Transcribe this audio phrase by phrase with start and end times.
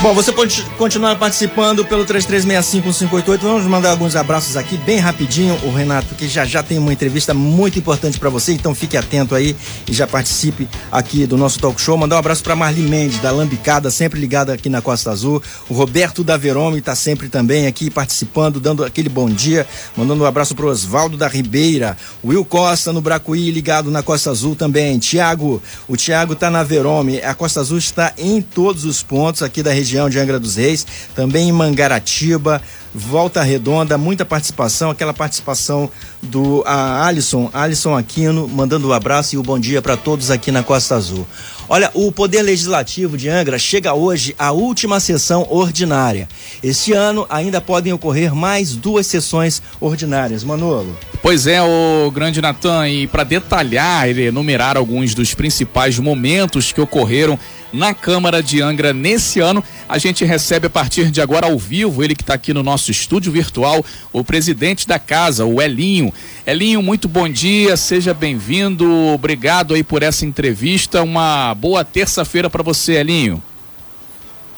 [0.00, 3.38] Bom, você pode continuar participando pelo 3365-588.
[3.40, 7.34] Vamos mandar alguns abraços aqui bem rapidinho, o Renato, que já já tem uma entrevista
[7.34, 9.56] muito importante para você, então fique atento aí
[9.88, 11.96] e já participe aqui do nosso talk show.
[11.96, 15.42] Mandar um abraço para Marli Mendes, da Lambicada, sempre ligada aqui na Costa Azul.
[15.68, 19.66] O Roberto da Verome está sempre também aqui participando, dando aquele bom dia.
[19.96, 21.96] Mandando um abraço para Oswaldo da Ribeira.
[22.24, 24.96] Will Costa no Bracuí, ligado na Costa Azul também.
[25.00, 27.20] Tiago, o Tiago está na Verome.
[27.20, 30.56] A Costa Azul está em todos os pontos aqui da região região de Angra dos
[30.56, 32.60] Reis, também em Mangaratiba,
[32.94, 35.90] Volta Redonda, muita participação, aquela participação
[36.22, 40.30] do a Alisson, Alisson Aquino, mandando um abraço e o um bom dia para todos
[40.30, 41.26] aqui na Costa Azul.
[41.70, 46.26] Olha, o Poder Legislativo de Angra chega hoje à última sessão ordinária.
[46.62, 50.42] Este ano ainda podem ocorrer mais duas sessões ordinárias.
[50.42, 50.96] Manolo.
[51.20, 56.80] Pois é, o grande Natan, e para detalhar e enumerar alguns dos principais momentos que
[56.80, 57.38] ocorreram
[57.72, 59.62] na Câmara de Angra nesse ano.
[59.88, 62.90] A gente recebe a partir de agora ao vivo, ele que está aqui no nosso
[62.90, 66.12] estúdio virtual, o presidente da casa, o Elinho.
[66.46, 71.02] Elinho, muito bom dia, seja bem-vindo, obrigado aí por essa entrevista.
[71.02, 73.42] Uma boa terça-feira para você, Elinho.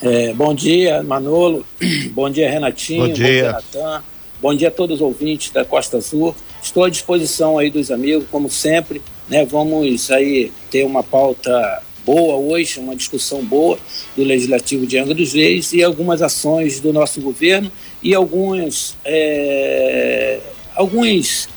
[0.03, 1.67] É, bom dia, Manolo.
[2.13, 3.07] Bom dia, Renatinho.
[3.07, 4.03] Bom dia, bom dia Natan.
[4.41, 6.35] Bom dia a todos os ouvintes da Costa Azul.
[6.63, 9.03] Estou à disposição aí dos amigos, como sempre.
[9.29, 13.79] Né, vamos aí ter uma pauta boa hoje, uma discussão boa
[14.17, 17.71] do Legislativo de Angra dos Reis e algumas ações do nosso governo
[18.03, 20.41] e algumas, é,
[20.75, 21.49] alguns,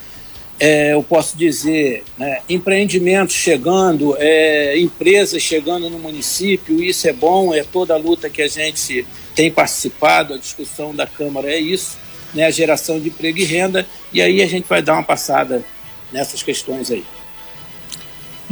[0.59, 7.51] é, eu posso dizer, né, empreendimentos chegando, é, empresas chegando no município, isso é bom,
[7.51, 11.97] é toda a luta que a gente tem participado, a discussão da Câmara é isso,
[12.31, 15.65] né, a geração de emprego e renda, e aí a gente vai dar uma passada
[16.11, 17.03] nessas questões aí.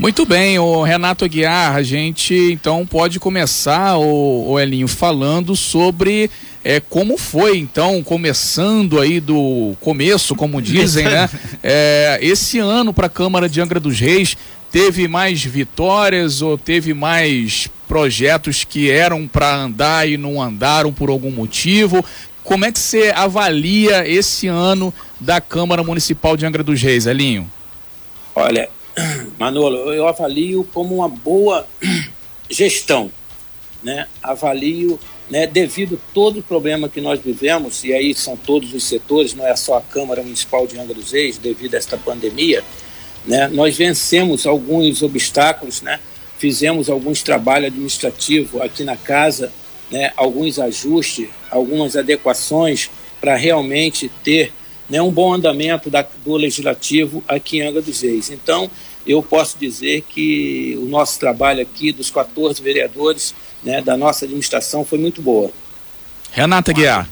[0.02, 6.27] Muito bem, o Renato Aguiar, a gente então pode começar, o, o Elinho, falando sobre
[6.63, 11.29] é, como foi, então, começando aí do começo, como dizem, né?
[11.62, 14.35] É, esse ano para a Câmara de Angra dos Reis,
[14.72, 21.12] teve mais vitórias ou teve mais projetos que eram para andar e não andaram por
[21.12, 22.03] algum motivo?
[22.44, 27.47] Como é que você avalia esse ano da Câmara Municipal de Angra dos Reis, Elinho?
[28.33, 28.68] Olha,
[29.40, 31.68] Manolo, eu avalio como uma boa
[32.50, 33.12] gestão,
[33.84, 34.07] né?
[34.22, 39.34] Avalio, né, devido todo o problema que nós vivemos, e aí são todos os setores,
[39.34, 42.63] não é só a Câmara Municipal de Angra dos Reis, devido a esta pandemia,
[43.25, 43.47] né?
[43.47, 46.00] Nós vencemos alguns obstáculos, né?
[46.38, 49.51] Fizemos alguns trabalhos administrativos aqui na casa,
[49.90, 50.12] né?
[50.18, 54.51] Alguns ajustes, algumas adequações para realmente ter
[54.91, 58.29] né, um bom andamento da, do legislativo aqui em Angra dos Reis.
[58.29, 58.69] Então,
[59.07, 64.84] eu posso dizer que o nosso trabalho aqui, dos 14 vereadores, né, da nossa administração,
[64.84, 65.50] foi muito boa.
[66.34, 67.09] Renata Guiar.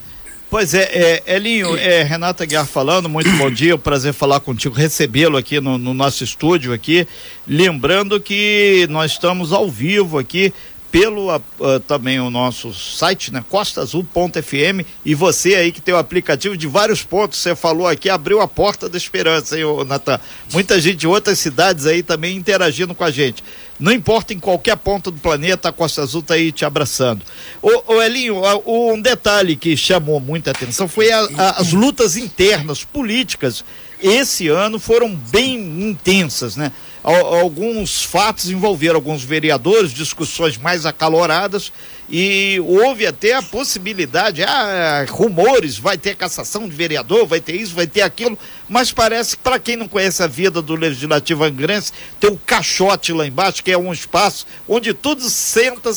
[0.49, 4.39] Pois é, é Elinho, é Renata Guiar falando, muito bom dia, é um prazer falar
[4.39, 7.07] contigo, recebê-lo aqui no, no, nosso estúdio aqui,
[7.47, 10.51] lembrando que nós estamos ao vivo aqui
[10.91, 16.57] pelo uh, também o nosso site, né, costaazul.fm e você aí que tem o aplicativo
[16.57, 20.19] de vários pontos, você falou aqui, abriu a porta da esperança, hein, Natan?
[20.51, 23.43] Muita gente de outras cidades aí também interagindo com a gente.
[23.79, 27.23] Não importa em qualquer ponto do planeta, a Costa Azul tá aí te abraçando.
[27.61, 32.83] Ô, ô Elinho, um detalhe que chamou muita atenção foi a, a, as lutas internas,
[32.83, 33.63] políticas,
[34.01, 36.71] esse ano foram bem intensas, né?
[37.15, 41.71] Alguns fatos envolveram alguns vereadores, discussões mais acaloradas
[42.09, 47.75] e houve até a possibilidade, ah, rumores, vai ter cassação de vereador, vai ter isso,
[47.75, 48.37] vai ter aquilo,
[48.67, 52.39] mas parece que para quem não conhece a vida do Legislativo Angrense, tem o um
[52.45, 55.91] caixote lá embaixo, que é um espaço onde tudo senta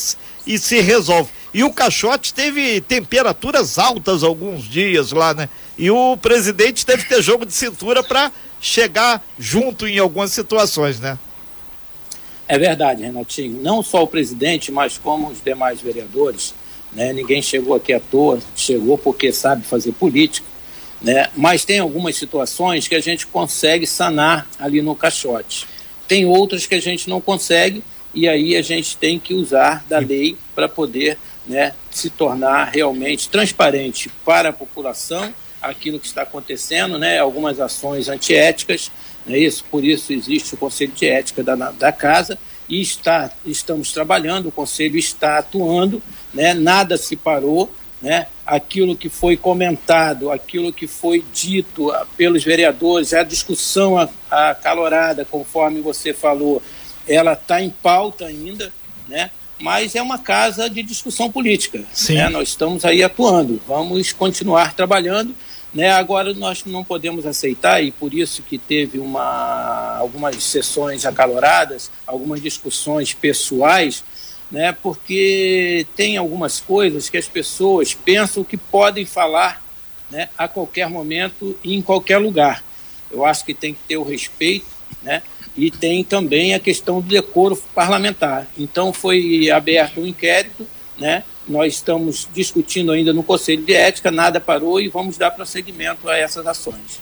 [0.46, 1.30] e se resolve.
[1.54, 5.48] E o caixote teve temperaturas altas alguns dias lá, né?
[5.78, 8.30] E o presidente teve que ter jogo de cintura para
[8.62, 11.18] chegar junto em algumas situações, né?
[12.46, 13.60] É verdade, Renatinho.
[13.60, 16.54] Não só o presidente, mas como os demais vereadores.
[16.92, 17.12] Né?
[17.12, 20.46] Ninguém chegou aqui à toa, chegou porque sabe fazer política.
[21.00, 21.28] Né?
[21.36, 25.66] Mas tem algumas situações que a gente consegue sanar ali no caixote.
[26.06, 27.82] Tem outras que a gente não consegue
[28.14, 33.28] e aí a gente tem que usar da lei para poder né, se tornar realmente
[33.28, 35.32] transparente para a população
[35.62, 38.90] aquilo que está acontecendo, né, algumas ações antiéticas,
[39.26, 42.38] é isso, por isso existe o Conselho de Ética da, da Casa
[42.68, 46.02] e está, estamos trabalhando, o Conselho está atuando,
[46.34, 47.70] né, nada se parou
[48.02, 53.96] né, aquilo que foi comentado, aquilo que foi dito pelos vereadores, a discussão
[54.28, 56.60] acalorada, conforme você falou,
[57.06, 58.72] ela está em pauta ainda,
[59.08, 59.30] né?
[59.60, 61.84] mas é uma casa de discussão política.
[62.10, 62.28] Né?
[62.28, 65.34] Nós estamos aí atuando, vamos continuar trabalhando.
[65.74, 65.90] Né?
[65.90, 72.42] Agora nós não podemos aceitar, e por isso que teve uma, algumas sessões acaloradas, algumas
[72.42, 74.04] discussões pessoais,
[74.50, 74.76] né?
[74.82, 79.64] porque tem algumas coisas que as pessoas pensam que podem falar
[80.10, 82.62] né, a qualquer momento e em qualquer lugar.
[83.10, 84.66] Eu acho que tem que ter o respeito,
[85.02, 85.22] né?
[85.56, 88.46] e tem também a questão do decoro parlamentar.
[88.58, 90.66] Então foi aberto um inquérito,
[90.98, 91.24] né?
[91.48, 96.16] Nós estamos discutindo ainda no Conselho de Ética, nada parou e vamos dar prosseguimento a
[96.16, 97.00] essas ações.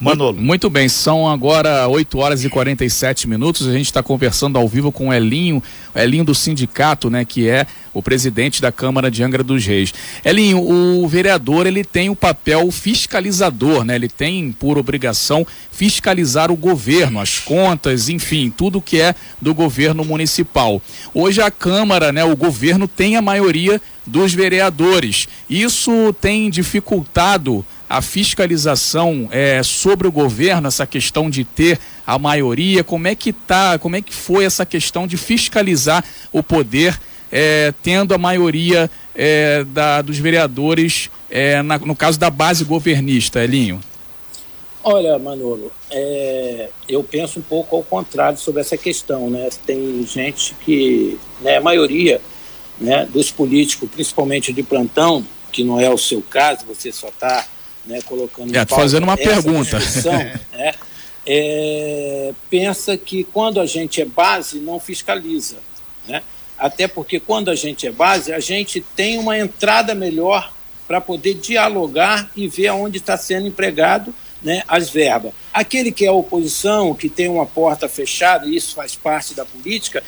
[0.00, 0.40] Manolo.
[0.40, 3.66] Muito bem, são agora 8 horas e 47 minutos.
[3.66, 5.62] A gente está conversando ao vivo com o Elinho,
[5.94, 9.92] Elinho do sindicato, né, que é o presidente da Câmara de Angra dos Reis.
[10.24, 13.96] Elinho, o vereador ele tem o papel fiscalizador, né?
[13.96, 20.04] Ele tem por obrigação fiscalizar o governo, as contas, enfim, tudo que é do governo
[20.04, 20.80] municipal.
[21.12, 25.26] Hoje a Câmara, né, o governo tem a maioria dos vereadores.
[25.50, 32.84] Isso tem dificultado a fiscalização é, sobre o governo, essa questão de ter a maioria,
[32.84, 36.98] como é que tá, como é que foi essa questão de fiscalizar o poder,
[37.32, 43.42] é, tendo a maioria é, da, dos vereadores, é, na, no caso da base governista,
[43.42, 43.80] Elinho?
[44.84, 49.48] Olha, Manolo, é, eu penso um pouco ao contrário sobre essa questão, né?
[49.66, 52.20] Tem gente que, né, a maioria
[52.80, 57.46] né, dos políticos, principalmente de plantão, que não é o seu caso, você só está
[57.88, 58.54] né, colocando.
[58.54, 59.78] É, fazendo uma pergunta.
[60.52, 60.74] né,
[61.26, 65.56] é, pensa que quando a gente é base, não fiscaliza.
[66.06, 66.22] Né?
[66.58, 70.52] Até porque quando a gente é base, a gente tem uma entrada melhor
[70.86, 75.32] para poder dialogar e ver aonde está sendo empregado né, as verbas.
[75.52, 80.02] Aquele que é oposição, que tem uma porta fechada, e isso faz parte da política,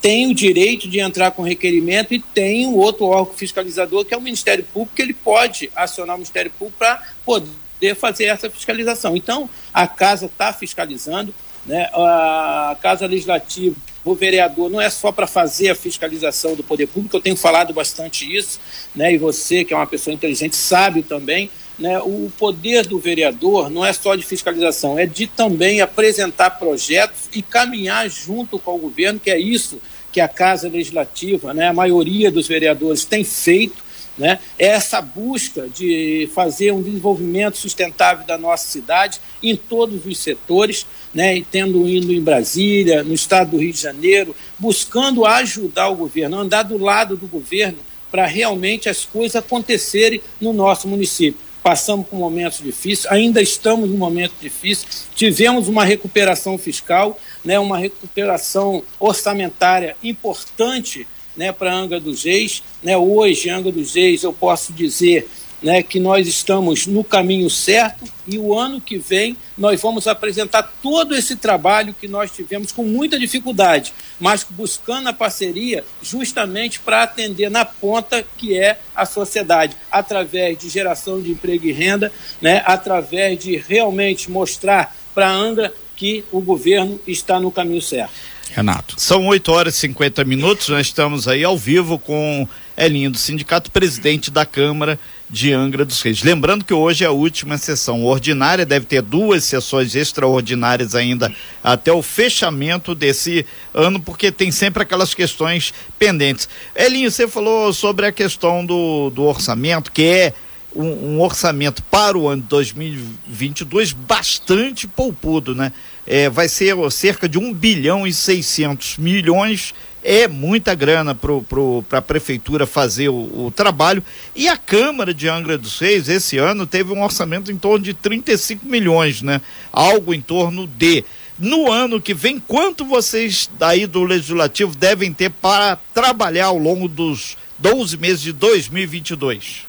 [0.00, 4.16] tem o direito de entrar com requerimento e tem um outro órgão fiscalizador, que é
[4.16, 9.16] o Ministério Público, que ele pode acionar o Ministério Público para poder fazer essa fiscalização.
[9.16, 11.34] Então, a Casa está fiscalizando,
[11.66, 16.86] né, a Casa Legislativa o vereador não é só para fazer a fiscalização do poder
[16.86, 18.60] público, eu tenho falado bastante isso,
[18.94, 23.68] né, e você, que é uma pessoa inteligente, sabe também, né, o poder do vereador
[23.68, 28.78] não é só de fiscalização, é de também apresentar projetos e caminhar junto com o
[28.78, 29.80] governo, que é isso
[30.12, 33.82] que a Casa Legislativa, né, a maioria dos vereadores tem feito,
[34.16, 40.18] né, é essa busca de fazer um desenvolvimento sustentável da nossa cidade em todos os
[40.18, 45.88] setores, né, e tendo indo em Brasília, no estado do Rio de Janeiro, buscando ajudar
[45.88, 47.78] o governo, andar do lado do governo
[48.08, 53.96] para realmente as coisas acontecerem no nosso município passamos por momentos difíceis, ainda estamos num
[53.96, 62.24] momento difícil, tivemos uma recuperação fiscal, né, uma recuperação orçamentária importante né, para Angra dos
[62.24, 62.62] Reis.
[62.82, 65.26] Né, hoje, Angra dos Reis, eu posso dizer
[65.64, 70.62] né, que nós estamos no caminho certo e o ano que vem nós vamos apresentar
[70.82, 77.02] todo esse trabalho que nós tivemos com muita dificuldade, mas buscando a parceria justamente para
[77.02, 82.12] atender na ponta que é a sociedade, através de geração de emprego e renda,
[82.42, 88.12] né, através de realmente mostrar para a Angra que o governo está no caminho certo.
[88.54, 88.94] Renato.
[88.96, 93.68] São 8 horas e 50 minutos, nós estamos aí ao vivo com Elinho do Sindicato,
[93.68, 96.22] presidente da Câmara de Angra dos Reis.
[96.22, 101.92] Lembrando que hoje é a última sessão ordinária, deve ter duas sessões extraordinárias ainda até
[101.92, 106.48] o fechamento desse ano, porque tem sempre aquelas questões pendentes.
[106.76, 110.32] Elinho, você falou sobre a questão do, do orçamento, que é
[110.74, 115.72] um, um orçamento para o ano 2022 bastante poupudo, né?
[116.06, 122.02] É, vai ser cerca de 1 bilhão e 600 milhões é muita grana para a
[122.02, 124.04] prefeitura fazer o, o, trabalho.
[124.36, 127.94] E a Câmara de Angra dos Reis, esse ano, teve um orçamento em torno de
[127.94, 129.40] 35 milhões, né?
[129.72, 131.02] Algo em torno de.
[131.36, 136.86] No ano que vem, quanto vocês daí do Legislativo devem ter para trabalhar ao longo
[136.86, 139.62] dos 12 meses de 2022?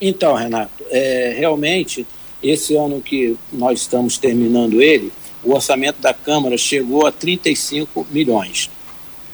[0.00, 2.06] Então, Renato, é, realmente,
[2.42, 8.70] esse ano que nós estamos terminando ele, o orçamento da Câmara chegou a 35 milhões.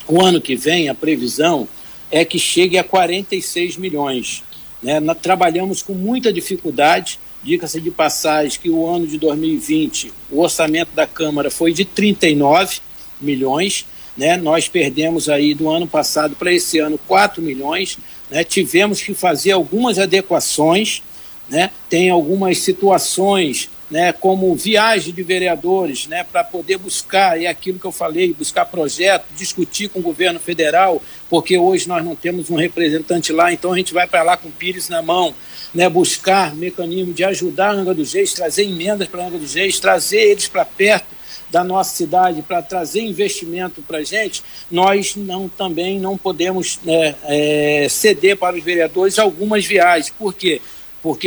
[0.06, 1.66] O ano que vem, a previsão
[2.10, 4.42] é que chegue a 46 milhões.
[4.82, 5.00] Né?
[5.00, 10.92] Nós trabalhamos com muita dificuldade, diga-se de passagem que o ano de 2020, o orçamento
[10.94, 12.78] da Câmara foi de 39
[13.20, 14.36] milhões, né?
[14.36, 17.98] Nós perdemos aí do ano passado para esse ano 4 milhões,
[18.30, 21.02] né, tivemos que fazer algumas adequações,
[21.48, 27.78] né, tem algumas situações né, como viagem de vereadores, né, para poder buscar, é aquilo
[27.78, 32.50] que eu falei, buscar projeto, discutir com o governo federal, porque hoje nós não temos
[32.50, 35.34] um representante lá, então a gente vai para lá com o Pires na mão,
[35.72, 39.54] né, buscar mecanismo de ajudar a Angra dos Reis, trazer emendas para a Angra dos
[39.54, 41.14] Reis, trazer eles para perto
[41.50, 47.14] da nossa cidade para trazer investimento para a gente, nós não, também não podemos né,
[47.24, 50.10] é, ceder para os vereadores algumas viagens.
[50.10, 50.60] Por quê?
[50.60, 50.73] Porque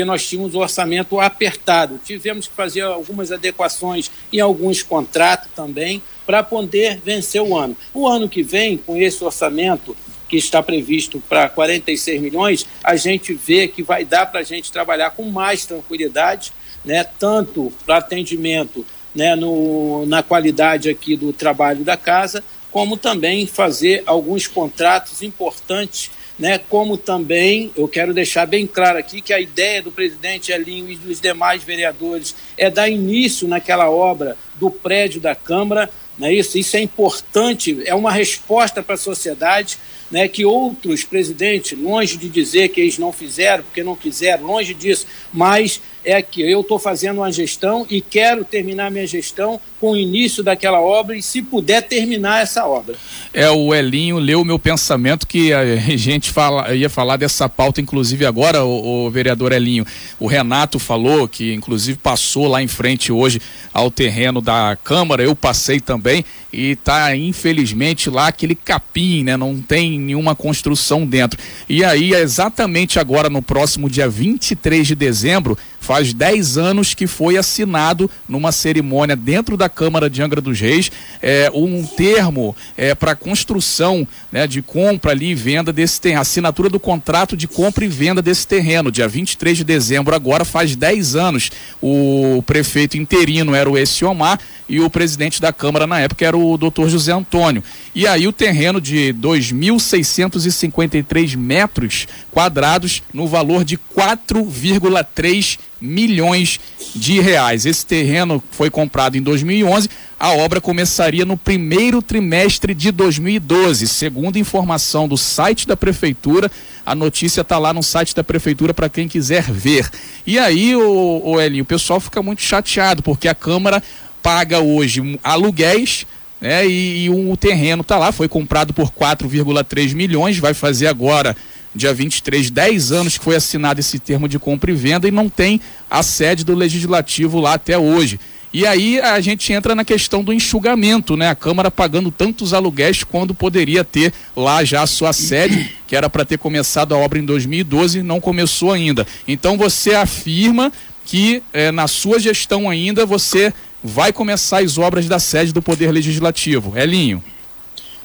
[0.04, 2.00] nós tínhamos o orçamento apertado.
[2.04, 7.78] Tivemos que fazer algumas adequações em alguns contratos também para poder vencer o ano.
[7.94, 9.96] O ano que vem, com esse orçamento
[10.28, 14.72] que está previsto para 46 milhões, a gente vê que vai dar para a gente
[14.72, 16.52] trabalhar com mais tranquilidade,
[16.84, 23.46] né, tanto para atendimento né, no, na qualidade aqui do trabalho da casa, como também
[23.48, 29.40] fazer alguns contratos importantes, né, como também, eu quero deixar bem claro aqui que a
[29.40, 35.20] ideia do presidente Elinho e dos demais vereadores é dar início naquela obra do prédio
[35.20, 39.78] da Câmara, né, isso, isso é importante, é uma resposta para a sociedade,
[40.10, 44.74] né, que outros presidentes, longe de dizer que eles não fizeram, porque não quiseram, longe
[44.74, 49.92] disso, mas é que eu estou fazendo uma gestão e quero terminar minha gestão com
[49.92, 52.96] o início daquela obra e, se puder, terminar essa obra.
[53.34, 57.82] É, o Elinho leu o meu pensamento que a gente fala, ia falar dessa pauta,
[57.82, 59.86] inclusive agora, o, o, vereador Elinho.
[60.18, 63.42] O Renato falou que, inclusive, passou lá em frente hoje
[63.74, 66.07] ao terreno da Câmara, eu passei também,
[66.52, 69.38] e tá, infelizmente, lá aquele capim, né?
[69.38, 71.40] Não tem nenhuma construção dentro.
[71.68, 77.38] E aí, exatamente agora, no próximo dia 23 de dezembro, faz 10 anos que foi
[77.38, 80.92] assinado numa cerimônia dentro da Câmara de Angra dos Reis
[81.22, 86.68] é, um termo é, para construção né, de compra ali e venda desse terreno, assinatura
[86.68, 91.16] do contrato de compra e venda desse terreno, dia 23 de dezembro, agora faz 10
[91.16, 91.52] anos.
[91.82, 96.58] O prefeito interino era o Essiomar e o presidente da Câmara na época era o
[96.58, 97.64] doutor José Antônio.
[97.96, 106.60] E aí o terreno de 2.653 metros quadrados no valor de 4,3 milhões
[106.96, 107.66] de reais.
[107.66, 109.90] Esse terreno foi comprado em 2011.
[110.20, 116.52] A obra começaria no primeiro trimestre de 2012, segundo informação do site da prefeitura.
[116.86, 119.90] A notícia está lá no site da prefeitura para quem quiser ver.
[120.26, 123.84] E aí, o, o Elinho, o pessoal fica muito chateado porque a Câmara
[124.24, 126.06] paga hoje aluguéis.
[126.40, 131.36] Né, e, e o terreno está lá, foi comprado por 4,3 milhões, vai fazer agora
[131.76, 135.30] dia 23, 10 anos que foi assinado esse termo de compra e venda e não
[135.30, 138.20] tem a sede do legislativo lá até hoje.
[138.54, 141.30] E aí a gente entra na questão do enxugamento, né?
[141.30, 146.10] A Câmara pagando tantos aluguéis quando poderia ter lá já a sua sede, que era
[146.10, 149.06] para ter começado a obra em 2012, não começou ainda.
[149.28, 150.72] Então você afirma
[151.06, 155.92] que eh, na sua gestão ainda você vai começar as obras da sede do Poder
[155.92, 156.78] Legislativo.
[156.78, 157.24] Elinho.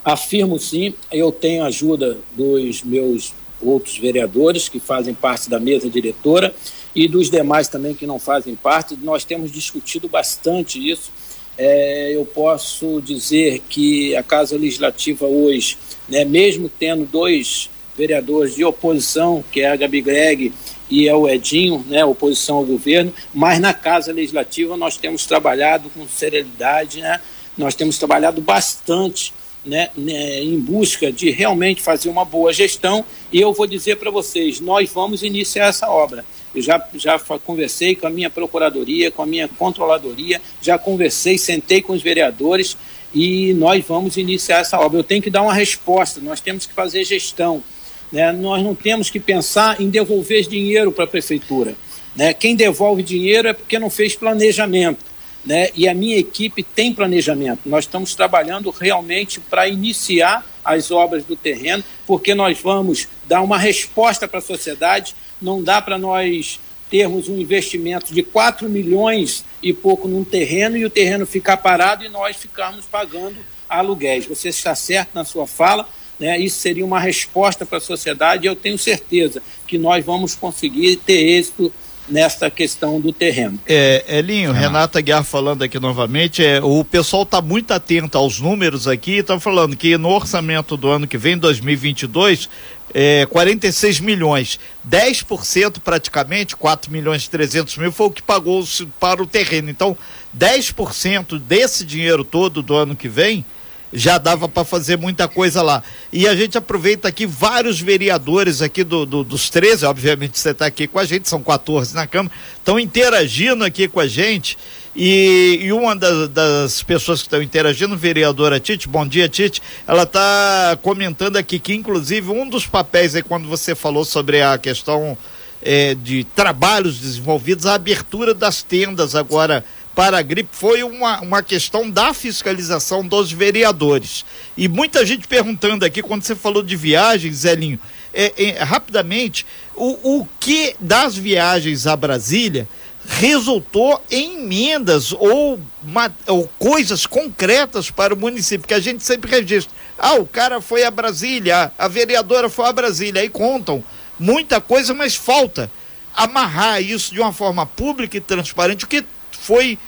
[0.05, 6.55] Afirmo sim, eu tenho ajuda dos meus outros vereadores que fazem parte da mesa diretora
[6.95, 8.99] e dos demais também que não fazem parte.
[9.03, 11.11] Nós temos discutido bastante isso.
[11.57, 15.77] É, eu posso dizer que a Casa Legislativa hoje,
[16.09, 20.53] né, mesmo tendo dois vereadores de oposição, que é a Gabi Greg
[20.91, 25.91] e é o Edinho, né, oposição ao governo, mas na Casa Legislativa nós temos trabalhado
[25.91, 27.21] com serenidade, né,
[27.57, 29.33] nós temos trabalhado bastante
[29.65, 33.05] né, né, em busca de realmente fazer uma boa gestão.
[33.33, 36.25] E eu vou dizer para vocês: nós vamos iniciar essa obra.
[36.55, 41.81] Eu já, já conversei com a minha procuradoria, com a minha controladoria, já conversei, sentei
[41.81, 42.77] com os vereadores
[43.15, 44.99] e nós vamos iniciar essa obra.
[44.99, 47.63] Eu tenho que dar uma resposta, nós temos que fazer gestão.
[48.11, 48.31] Né?
[48.33, 51.75] Nós não temos que pensar em devolver dinheiro para a prefeitura.
[52.15, 52.35] Né?
[52.35, 55.12] Quem devolve dinheiro é porque não fez planejamento
[55.45, 55.71] né?
[55.75, 57.69] E a minha equipe tem planejamento.
[57.69, 63.59] Nós estamos trabalhando realmente para iniciar as obras do terreno, porque nós vamos dar uma
[63.59, 65.15] resposta para a sociedade.
[65.41, 70.85] Não dá para nós termos um investimento de 4 milhões e pouco num terreno e
[70.85, 73.37] o terreno ficar parado e nós ficarmos pagando
[73.69, 74.27] aluguéis.
[74.27, 75.89] Você está certo na sua fala,
[76.21, 76.39] né?
[76.39, 80.97] Isso seria uma resposta para a sociedade e eu tenho certeza que nós vamos conseguir
[80.97, 81.73] ter êxito
[82.09, 83.59] nesta questão do terreno.
[83.67, 84.53] É, Elinho.
[84.53, 89.39] Renata Guiar falando aqui novamente, é, o pessoal está muito atento aos números aqui, está
[89.39, 92.49] falando que no orçamento do ano que vem, 2022,
[92.95, 98.63] é, 46 milhões, 10% praticamente, 4 milhões e 300 mil foi o que pagou
[99.01, 99.71] para o terreno.
[99.71, 99.97] Então,
[100.37, 103.45] 10% desse dinheiro todo do ano que vem
[103.93, 105.83] já dava para fazer muita coisa lá.
[106.13, 110.67] E a gente aproveita aqui vários vereadores aqui do, do dos 13, obviamente você está
[110.67, 114.57] aqui com a gente, são 14 na Câmara, estão interagindo aqui com a gente.
[114.95, 120.03] E, e uma das, das, pessoas que estão interagindo, vereadora Tite, bom dia Tite, ela
[120.03, 125.17] está comentando aqui que inclusive um dos papéis aí quando você falou sobre a questão
[125.63, 131.43] é, de trabalhos desenvolvidos, a abertura das tendas agora para a gripe foi uma, uma
[131.43, 134.25] questão da fiscalização dos vereadores.
[134.57, 137.79] E muita gente perguntando aqui, quando você falou de viagens, Zelinho,
[138.15, 142.69] é, é, rapidamente, o, o que das viagens a Brasília
[143.07, 149.31] resultou em emendas ou, uma, ou coisas concretas para o município, que a gente sempre
[149.31, 149.75] registra.
[149.99, 153.83] Ah, o cara foi a Brasília, a, vereadora foi a Brasília, aí contam
[154.19, 155.71] muita coisa, mas falta
[156.15, 159.05] amarrar isso de uma forma pública e transparente, o que
[159.43, 159.79] foi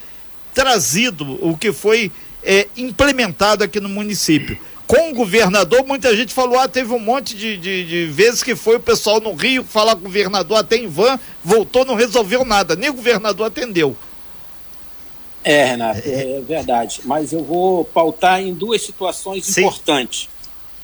[0.53, 2.11] trazido, o que foi
[2.43, 4.57] é, implementado aqui no município.
[4.85, 8.55] Com o governador, muita gente falou: ah, teve um monte de, de, de vezes que
[8.55, 12.45] foi o pessoal no Rio falar com o governador, até em van, voltou, não resolveu
[12.45, 13.95] nada, nem o governador atendeu.
[15.43, 17.01] É, Renato, é verdade.
[17.03, 19.61] Mas eu vou pautar em duas situações Sim.
[19.61, 20.27] importantes,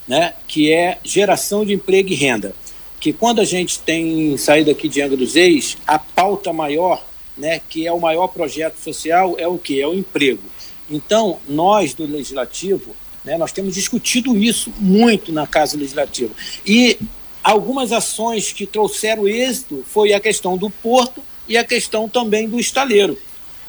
[0.08, 0.34] né?
[0.48, 2.56] Que é geração de emprego e renda
[3.02, 7.04] que quando a gente tem saído aqui de Angra dos Reis, a pauta maior,
[7.38, 9.82] né, que é o maior projeto social, é o que?
[9.82, 10.44] É o emprego.
[10.90, 16.34] Então, nós do Legislativo, né, nós temos discutido isso muito na Casa Legislativa.
[16.66, 16.98] E
[17.44, 22.60] algumas ações que trouxeram êxito foi a questão do porto e a questão também do
[22.60, 23.18] estaleiro.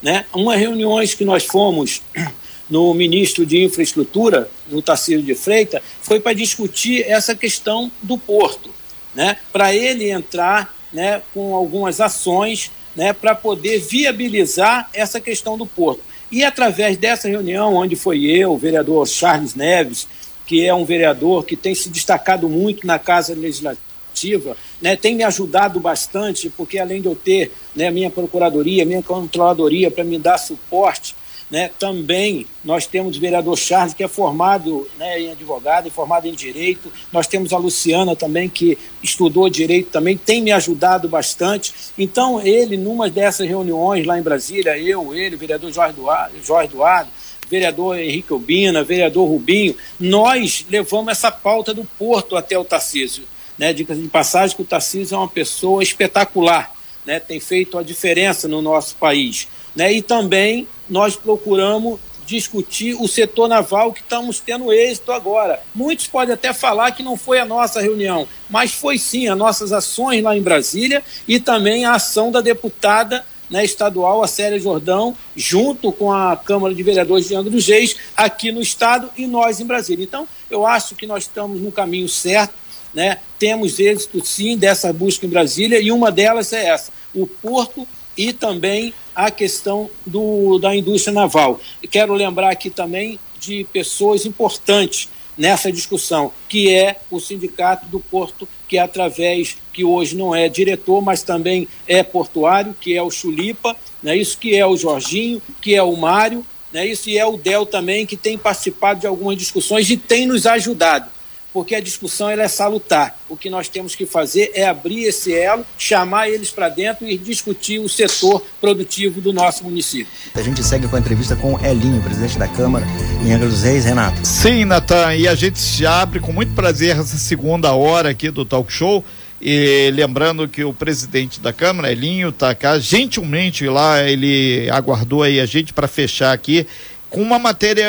[0.01, 0.25] Né?
[0.33, 2.01] Uma reuniões que nós fomos
[2.69, 8.73] no ministro de Infraestrutura, no Tarcísio de Freitas, foi para discutir essa questão do porto
[9.13, 15.65] né, para ele entrar né, com algumas ações né, para poder viabilizar essa questão do
[15.65, 16.01] porto.
[16.31, 20.07] E através dessa reunião, onde foi eu, o vereador Charles Neves,
[20.45, 25.23] que é um vereador que tem se destacado muito na Casa Legislativa, né, tem me
[25.23, 30.37] ajudado bastante, porque além de eu ter né, minha procuradoria, minha controladoria para me dar
[30.37, 31.15] suporte,
[31.53, 31.69] né?
[31.77, 36.33] Também nós temos o vereador Charles, que é formado né, em advogado, e formado em
[36.33, 36.91] direito.
[37.11, 41.71] Nós temos a Luciana também, que estudou direito também, tem me ajudado bastante.
[41.95, 46.69] Então, ele, numa dessas reuniões lá em Brasília, eu, ele, o vereador Jorge Eduardo, Jorge
[46.69, 47.09] Eduardo
[47.47, 53.25] vereador Henrique Albina, vereador Rubinho, nós levamos essa pauta do Porto até o Tarcísio.
[53.59, 53.71] Né?
[53.73, 56.73] Dica de passagem que o Tarcísio é uma pessoa espetacular,
[57.05, 57.19] né?
[57.19, 59.47] tem feito a diferença no nosso país.
[59.75, 59.93] Né?
[59.93, 65.61] E também nós procuramos discutir o setor naval que estamos tendo êxito agora.
[65.73, 69.71] Muitos podem até falar que não foi a nossa reunião, mas foi sim as nossas
[69.71, 75.15] ações lá em Brasília e também a ação da deputada né, estadual, a Célia Jordão,
[75.35, 79.59] junto com a Câmara de Vereadores de Angra dos Reis, aqui no estado e nós
[79.59, 80.03] em Brasília.
[80.03, 82.53] Então, eu acho que nós estamos no caminho certo,
[82.93, 83.19] né?
[83.37, 88.31] temos êxito sim dessa busca em Brasília e uma delas é essa, o Porto e
[88.31, 91.59] também a questão do, da indústria naval.
[91.81, 97.99] E quero lembrar aqui também de pessoas importantes nessa discussão, que é o Sindicato do
[97.99, 103.01] Porto, que é através, que hoje não é diretor, mas também é portuário, que é
[103.01, 107.17] o Chulipa, né, isso que é o Jorginho, que é o Mário, né, isso e
[107.17, 111.11] é o Del também, que tem participado de algumas discussões e tem nos ajudado
[111.53, 113.17] porque a discussão ela é salutar.
[113.29, 117.17] O que nós temos que fazer é abrir esse elo, chamar eles para dentro e
[117.17, 120.11] discutir o setor produtivo do nosso município.
[120.33, 122.85] A gente segue com a entrevista com o Elinho, presidente da Câmara
[123.23, 124.25] em Angra dos Reis, Renato.
[124.25, 128.43] Sim, Natan, e a gente já abre com muito prazer essa segunda hora aqui do
[128.43, 129.05] Talk Show.
[129.45, 135.39] E lembrando que o presidente da Câmara, Elinho, está cá, gentilmente lá, ele aguardou aí
[135.39, 136.65] a gente para fechar aqui
[137.09, 137.85] com uma matéria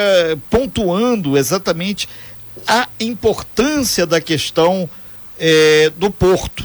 [0.51, 2.07] pontuando exatamente
[2.67, 4.89] a importância da questão
[5.39, 6.65] é, do porto.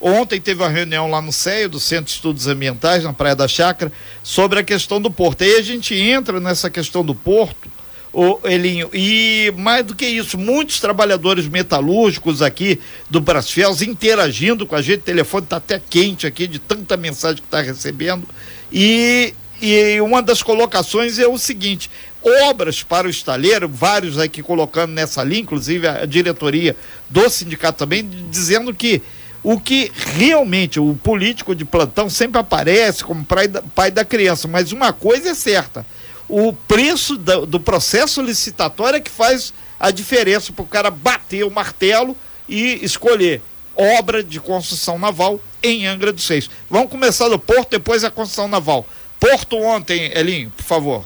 [0.00, 3.46] Ontem teve uma reunião lá no CEI, do Centro de Estudos Ambientais, na Praia da
[3.46, 5.42] Chácara, sobre a questão do porto.
[5.42, 7.68] Aí a gente entra nessa questão do porto,
[8.12, 14.74] o Elinho, e mais do que isso, muitos trabalhadores metalúrgicos aqui do Brasfels interagindo com
[14.74, 18.26] a gente, o telefone está até quente aqui de tanta mensagem que está recebendo,
[18.72, 21.88] e, e uma das colocações é o seguinte:
[22.22, 26.76] obras para o estaleiro, vários aqui colocando nessa linha, inclusive a diretoria
[27.08, 29.02] do sindicato também, dizendo que
[29.42, 34.92] o que realmente o político de plantão sempre aparece como pai da, criança, mas uma
[34.92, 35.86] coisa é certa:
[36.28, 41.50] o preço do, processo licitatório é que faz a diferença para o cara bater o
[41.50, 42.14] martelo
[42.46, 43.40] e escolher
[43.74, 46.50] obra de construção naval em Angra dos Reis.
[46.68, 48.86] Vamos começar do Porto, depois a construção naval.
[49.18, 51.04] Porto ontem, Elinho, por favor.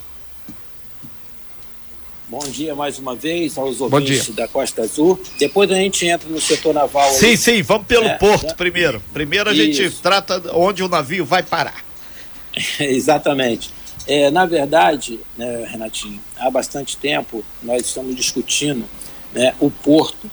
[2.26, 5.20] Bom dia mais uma vez aos ouvintes da Costa Azul.
[5.38, 7.10] Depois a gente entra no setor naval.
[7.12, 7.37] Sim, aí.
[7.37, 8.54] sim, vamos pelo é, porto é.
[8.54, 9.02] primeiro.
[9.12, 9.82] Primeiro a Isso.
[9.82, 11.84] gente trata onde o navio vai parar.
[12.80, 13.70] Exatamente.
[14.06, 18.87] É, na verdade, né, Renatinho, há bastante tempo nós estamos discutindo
[19.34, 20.30] né, o porto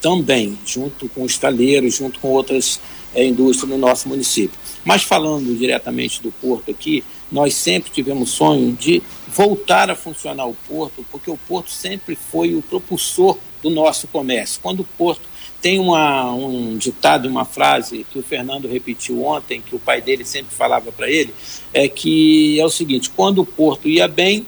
[0.00, 2.80] também, junto com os taleiros, junto com outras
[3.14, 4.58] é, indústrias no nosso município.
[4.82, 9.02] Mas falando diretamente do porto aqui, nós sempre tivemos sonho de
[9.34, 14.60] voltar a funcionar o porto, porque o porto sempre foi o propulsor do nosso comércio.
[14.62, 15.22] Quando o porto
[15.60, 20.24] tem uma, um ditado, uma frase que o Fernando repetiu ontem, que o pai dele
[20.24, 21.34] sempre falava para ele,
[21.72, 24.46] é que é o seguinte: quando o porto ia bem,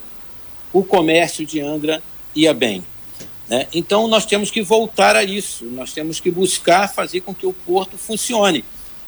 [0.71, 2.01] o comércio de Angra
[2.33, 2.83] ia bem.
[3.49, 3.67] Né?
[3.73, 7.53] Então nós temos que voltar a isso, nós temos que buscar fazer com que o
[7.53, 8.63] porto funcione,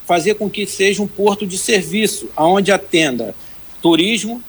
[0.06, 3.34] fazer com que seja um porto de serviço, aonde atenda
[3.82, 4.44] turismo,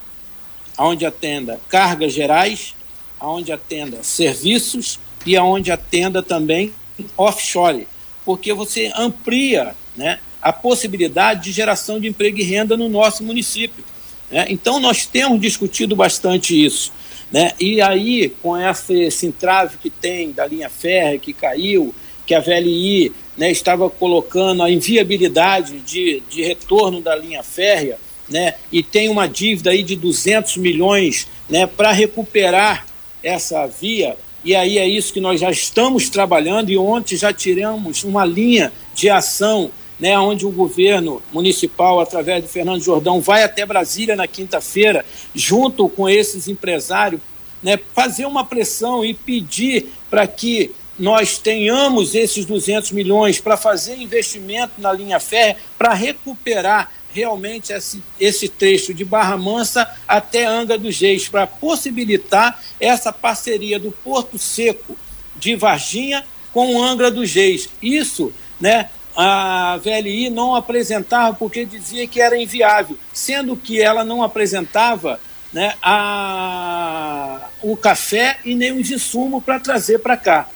[0.81, 2.75] aonde atenda cargas gerais,
[3.21, 6.73] aonde atenda serviços e aonde atenda também
[7.19, 7.87] offshore,
[8.25, 13.85] porque você amplia né, a possibilidade de geração de emprego e renda no nosso município.
[14.31, 14.47] Né?
[14.49, 16.91] Então, nós temos discutido bastante isso.
[17.31, 17.53] Né?
[17.61, 22.41] E aí, com esse, esse entrave que tem da linha férrea que caiu, que a
[22.41, 27.99] VLI né, estava colocando a inviabilidade de, de retorno da linha férrea,
[28.31, 32.87] né, e tem uma dívida aí de 200 milhões né, para recuperar
[33.23, 38.05] essa via, e aí é isso que nós já estamos trabalhando, e ontem já tiramos
[38.05, 43.67] uma linha de ação, né, onde o governo municipal, através do Fernando Jordão, vai até
[43.67, 47.21] Brasília na quinta-feira, junto com esses empresários,
[47.63, 53.97] né, fazer uma pressão e pedir para que nós tenhamos esses 200 milhões para fazer
[53.97, 60.79] investimento na linha férrea, para recuperar realmente esse, esse trecho de Barra Mansa até Anga
[60.79, 64.97] dos Reis, para possibilitar essa parceria do Porto Seco
[65.37, 67.69] de Varginha com Angra dos Reis.
[67.83, 74.23] Isso, né, a VLI não apresentava porque dizia que era inviável, sendo que ela não
[74.23, 75.21] apresentava
[75.53, 80.49] né, a, o café e nem os insumos para trazer para cá.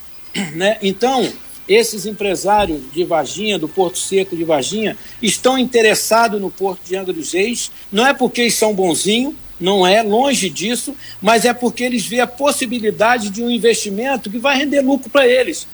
[0.54, 0.78] Né?
[0.82, 1.32] Então,
[1.68, 7.12] esses empresários de Varginha, do Porto Seco de Varginha, estão interessados no Porto de Angra
[7.12, 7.70] dos Reis.
[7.90, 12.22] Não é porque eles são bonzinhos, não é, longe disso, mas é porque eles veem
[12.22, 15.66] a possibilidade de um investimento que vai render lucro para eles.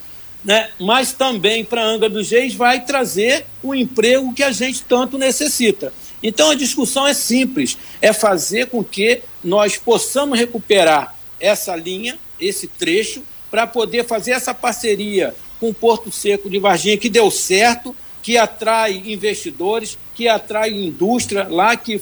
[0.43, 0.69] Né?
[0.79, 5.93] Mas também para Angra dos Reis vai trazer o emprego que a gente tanto necessita.
[6.23, 12.67] Então a discussão é simples, é fazer com que nós possamos recuperar essa linha, esse
[12.67, 17.95] trecho, para poder fazer essa parceria com o Porto Seco de Varginha, que deu certo,
[18.23, 22.01] que atrai investidores, que atrai indústria lá, que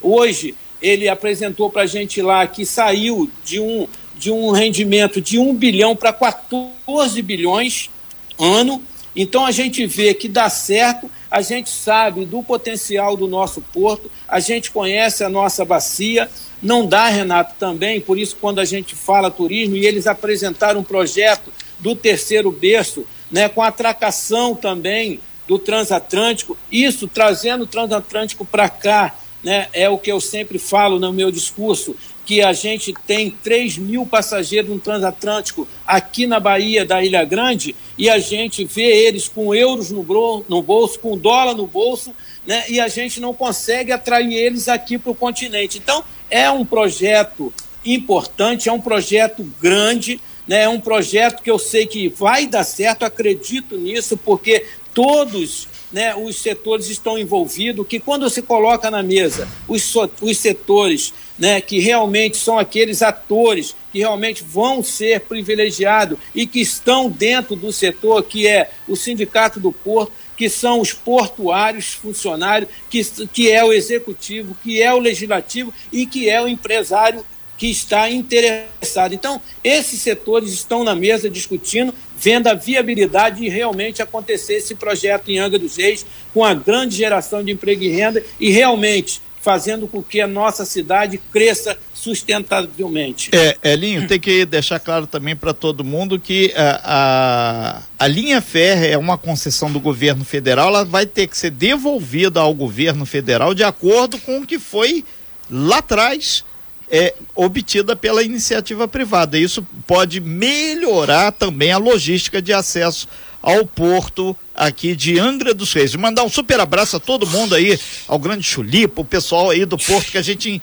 [0.00, 5.40] hoje ele apresentou para a gente lá que saiu de um, de um rendimento de
[5.40, 7.90] 1 bilhão para 14 bilhões
[8.38, 8.80] ano.
[9.14, 14.08] Então a gente vê que dá certo, a gente sabe do potencial do nosso porto,
[14.28, 16.30] a gente conhece a nossa bacia.
[16.62, 20.84] Não dá, Renato, também, por isso, quando a gente fala turismo, e eles apresentaram um
[20.84, 28.44] projeto do terceiro berço, né, com a atracação também do transatlântico, isso trazendo o transatlântico
[28.44, 32.94] para cá, né, é o que eu sempre falo no meu discurso, que a gente
[33.06, 38.64] tem 3 mil passageiros no transatlântico aqui na Bahia da Ilha Grande e a gente
[38.64, 40.04] vê eles com euros no,
[40.48, 42.14] no bolso, com dólar no bolso,
[42.46, 45.78] né, e a gente não consegue atrair eles aqui para o continente.
[45.78, 47.52] Então, é um projeto
[47.84, 50.62] importante, é um projeto grande, né?
[50.64, 56.12] É um projeto que eu sei que vai dar certo, acredito nisso, porque todos né,
[56.16, 61.78] os setores estão envolvidos, que quando você coloca na mesa os, os setores né, que
[61.78, 68.24] realmente são aqueles atores que realmente vão ser privilegiados e que estão dentro do setor,
[68.24, 73.72] que é o Sindicato do Porto, que são os portuários funcionários, que, que é o
[73.72, 77.24] executivo, que é o legislativo e que é o empresário
[77.60, 79.14] que está interessado.
[79.14, 85.28] Então, esses setores estão na mesa discutindo, vendo a viabilidade de realmente acontecer esse projeto
[85.30, 89.86] em Angra dos Reis, com a grande geração de emprego e renda e realmente fazendo
[89.86, 93.30] com que a nossa cidade cresça sustentavelmente.
[93.34, 98.40] É, Elinho, tem que deixar claro também para todo mundo que a, a, a, linha
[98.40, 103.04] férrea é uma concessão do governo federal, ela vai ter que ser devolvida ao governo
[103.04, 105.04] federal de acordo com o que foi
[105.50, 106.44] lá atrás
[106.90, 109.38] é, obtida pela iniciativa privada.
[109.38, 113.06] Isso pode melhorar também a logística de acesso
[113.40, 115.94] ao porto aqui de Angra dos Reis.
[115.94, 119.78] Mandar um super abraço a todo mundo aí, ao grande Chulipo, o pessoal aí do
[119.78, 120.60] porto que a gente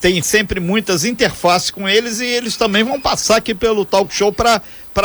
[0.00, 4.32] tem sempre muitas interfaces com eles e eles também vão passar aqui pelo talk show
[4.32, 4.62] para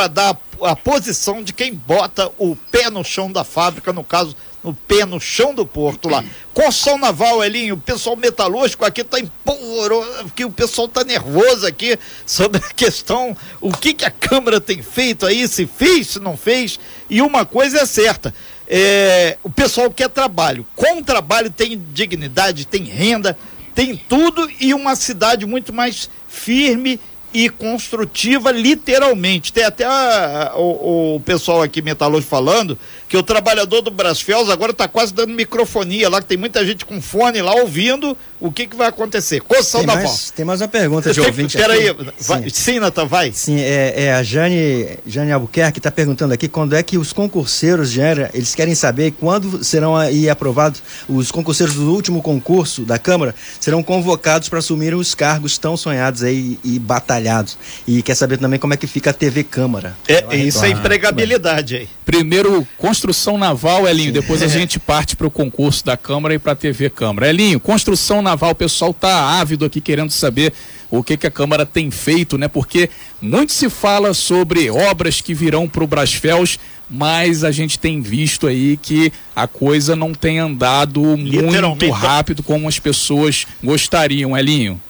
[0.08, 4.36] dar a, a posição de quem bota o pé no chão da fábrica, no caso,
[4.62, 6.24] no pé no chão do porto lá.
[6.52, 11.96] Construção naval, Elinho, o pessoal metalúrgico aqui está empolvoroso, que o pessoal está nervoso aqui
[12.26, 16.36] sobre a questão, o que que a Câmara tem feito aí, se fez, se não
[16.36, 18.34] fez, e uma coisa é certa,
[18.66, 23.38] é, o pessoal quer trabalho, com trabalho tem dignidade, tem renda,
[23.74, 26.98] tem tudo e uma cidade muito mais firme
[27.36, 29.52] e construtiva, literalmente.
[29.52, 34.50] Tem até a, a, o, o, pessoal aqui metalúrgico falando que o trabalhador do Brasfels
[34.50, 38.50] agora está quase dando microfonia lá, que tem muita gente com fone lá ouvindo o
[38.50, 39.42] que, que vai acontecer.
[39.42, 43.32] Tem da mais, Tem mais uma pergunta de ouvinte Peraí, sim, sim Natan, vai.
[43.32, 47.90] Sim, é, é, a Jane, Jane Albuquerque está perguntando aqui quando é que os concurseiros,
[47.90, 53.34] Jane, eles querem saber quando serão aí aprovados, os concurseiros do último concurso da Câmara
[53.60, 57.56] serão convocados para assumir os cargos tão sonhados aí e batalhados.
[57.86, 59.96] E quer saber também como é que fica a TV Câmara.
[60.08, 61.88] É, isso é empregabilidade aí.
[62.04, 66.52] Primeiro, construção naval, Elinho, depois a gente parte para o concurso da Câmara e para
[66.52, 67.28] a TV Câmara.
[67.28, 70.50] Elinho, construção naval, o pessoal tá ávido aqui querendo saber
[70.90, 72.48] o que, que a Câmara tem feito, né?
[72.48, 72.88] Porque
[73.20, 78.46] muito se fala sobre obras que virão para o Brasfels, mas a gente tem visto
[78.46, 84.80] aí que a coisa não tem andado muito rápido como as pessoas gostariam, Elinho.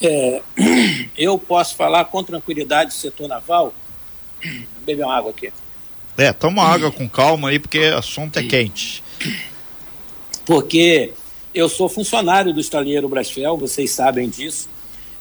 [0.00, 0.42] É,
[1.18, 3.74] eu posso falar com tranquilidade do setor naval.
[4.84, 5.50] Beber uma água aqui.
[6.16, 9.02] É, toma água com calma aí, porque o assunto é quente.
[10.44, 11.12] Porque
[11.54, 14.68] eu sou funcionário do estaleiro Brasfel, vocês sabem disso.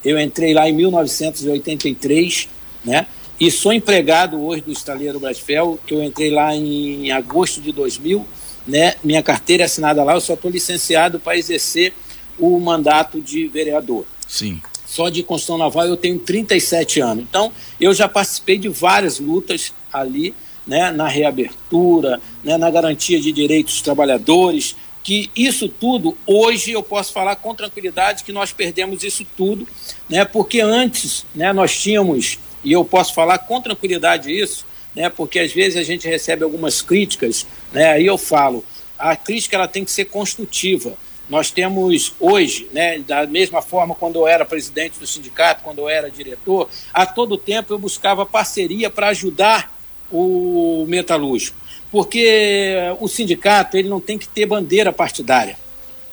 [0.03, 2.47] Eu entrei lá em 1983,
[2.84, 3.08] né?
[3.39, 8.25] E sou empregado hoje do estaleiro Brasfel, que eu entrei lá em agosto de 2000,
[8.65, 8.95] né?
[9.03, 11.93] Minha carteira é assinada lá, eu só estou licenciado para exercer
[12.39, 14.05] o mandato de vereador.
[14.27, 14.62] Sim.
[14.86, 17.25] Só de construção naval eu tenho 37 anos.
[17.27, 20.34] Então, eu já participei de várias lutas ali,
[20.65, 26.82] né, na reabertura, né, na garantia de direitos dos trabalhadores, que isso tudo, hoje eu
[26.82, 29.67] posso falar com tranquilidade que nós perdemos isso tudo,
[30.10, 35.39] né, porque antes né, nós tínhamos, e eu posso falar com tranquilidade isso, né, porque
[35.39, 38.65] às vezes a gente recebe algumas críticas, né, aí eu falo,
[38.97, 40.97] a crítica ela tem que ser construtiva.
[41.28, 45.89] Nós temos hoje, né, da mesma forma quando eu era presidente do sindicato, quando eu
[45.89, 49.74] era diretor, a todo tempo eu buscava parceria para ajudar
[50.11, 51.65] o metalúrgico
[51.95, 55.57] porque o sindicato ele não tem que ter bandeira partidária,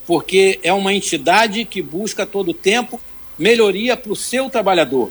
[0.06, 3.00] porque é uma entidade que busca todo tempo
[3.36, 5.10] melhoria para o seu trabalhador.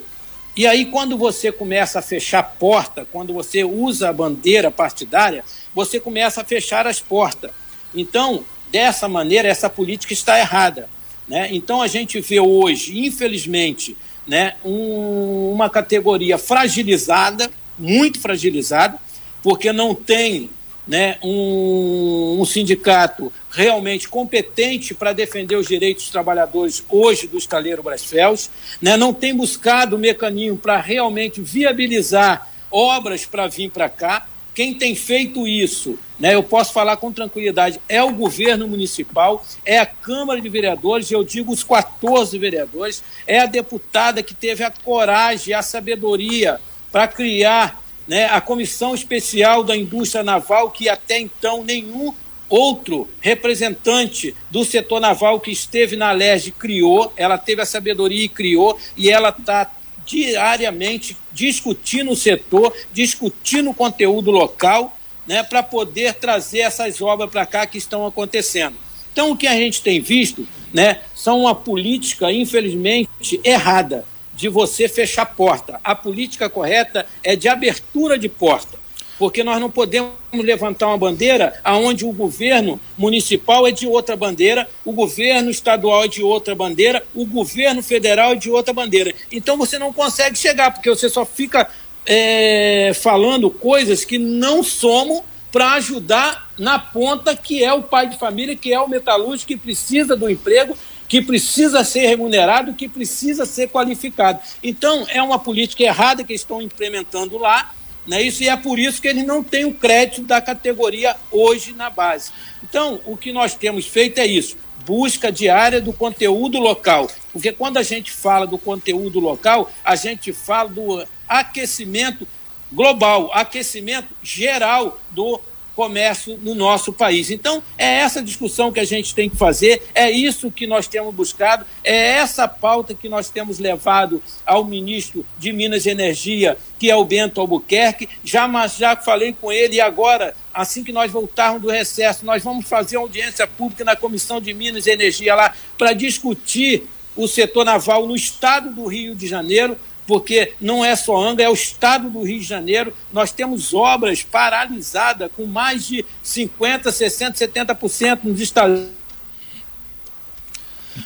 [0.56, 6.00] E aí, quando você começa a fechar porta, quando você usa a bandeira partidária, você
[6.00, 7.50] começa a fechar as portas.
[7.94, 10.88] Então, dessa maneira, essa política está errada.
[11.28, 11.50] Né?
[11.52, 13.94] Então, a gente vê hoje, infelizmente,
[14.26, 18.98] né, um, uma categoria fragilizada, muito fragilizada,
[19.42, 20.50] porque não tem
[20.86, 27.82] né, um, um sindicato realmente competente para defender os direitos dos trabalhadores hoje do estaleiro
[27.82, 34.26] Brasfels, né, não tem buscado o mecanismo para realmente viabilizar obras para vir para cá.
[34.54, 39.78] Quem tem feito isso, né, eu posso falar com tranquilidade, é o governo municipal, é
[39.78, 44.70] a Câmara de Vereadores, eu digo os 14 vereadores, é a deputada que teve a
[44.70, 46.60] coragem, a sabedoria
[46.92, 52.12] para criar né, a Comissão Especial da Indústria Naval, que até então nenhum
[52.48, 58.28] outro representante do setor naval que esteve na LERJ criou, ela teve a sabedoria e
[58.28, 59.72] criou, e ela está
[60.04, 67.46] diariamente discutindo o setor, discutindo o conteúdo local, né, para poder trazer essas obras para
[67.46, 68.76] cá que estão acontecendo.
[69.12, 74.88] Então, o que a gente tem visto né, são uma política, infelizmente, errada de você
[74.88, 75.80] fechar porta.
[75.84, 78.78] A política correta é de abertura de porta,
[79.18, 84.68] porque nós não podemos levantar uma bandeira aonde o governo municipal é de outra bandeira,
[84.84, 89.14] o governo estadual é de outra bandeira, o governo federal é de outra bandeira.
[89.30, 91.68] Então você não consegue chegar, porque você só fica
[92.06, 98.16] é, falando coisas que não somos para ajudar na ponta que é o pai de
[98.16, 100.76] família, que é o metalúrgico que precisa do emprego
[101.12, 104.40] que precisa ser remunerado, que precisa ser qualificado.
[104.62, 107.70] Então, é uma política errada que estão implementando lá,
[108.06, 108.22] né?
[108.22, 111.90] Isso, e é por isso que eles não têm o crédito da categoria hoje na
[111.90, 112.32] base.
[112.62, 117.10] Então, o que nós temos feito é isso: busca diária do conteúdo local.
[117.30, 122.26] Porque quando a gente fala do conteúdo local, a gente fala do aquecimento
[122.72, 125.38] global, aquecimento geral do
[125.74, 127.30] comércio no nosso país.
[127.30, 131.14] Então, é essa discussão que a gente tem que fazer, é isso que nós temos
[131.14, 136.90] buscado, é essa pauta que nós temos levado ao ministro de Minas e Energia, que
[136.90, 138.08] é o Bento Albuquerque.
[138.24, 142.68] Já, já falei com ele e agora, assim que nós voltarmos do recesso, nós vamos
[142.68, 147.64] fazer uma audiência pública na Comissão de Minas e Energia lá para discutir o setor
[147.64, 152.10] naval no estado do Rio de Janeiro porque não é só Anga, é o estado
[152.10, 152.92] do Rio de Janeiro.
[153.12, 158.88] Nós temos obras paralisadas com mais de 50%, 60%, 70% nos estados.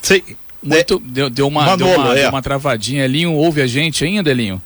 [0.02, 0.22] Sim.
[0.62, 2.14] Muito, deu, deu, uma, Manolo, deu, uma, é.
[2.22, 3.04] deu uma travadinha.
[3.04, 4.60] Elinho, ouve a gente ainda, Elinho?